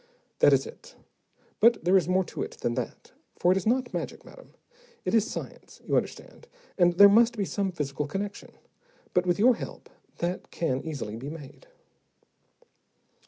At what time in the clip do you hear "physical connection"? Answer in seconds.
7.71-8.53